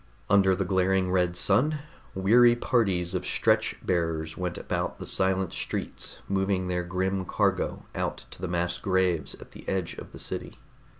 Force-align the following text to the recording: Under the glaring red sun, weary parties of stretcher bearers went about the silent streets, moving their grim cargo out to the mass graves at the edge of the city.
Under 0.31 0.55
the 0.55 0.65
glaring 0.65 1.11
red 1.11 1.35
sun, 1.37 1.77
weary 2.15 2.55
parties 2.55 3.13
of 3.13 3.23
stretcher 3.23 3.77
bearers 3.83 4.35
went 4.35 4.57
about 4.57 4.97
the 4.97 5.05
silent 5.05 5.53
streets, 5.53 6.17
moving 6.27 6.69
their 6.69 6.81
grim 6.83 7.23
cargo 7.23 7.85
out 7.93 8.25
to 8.31 8.41
the 8.41 8.47
mass 8.47 8.79
graves 8.79 9.35
at 9.35 9.51
the 9.51 9.63
edge 9.69 9.93
of 9.99 10.11
the 10.11 10.17
city. 10.17 10.57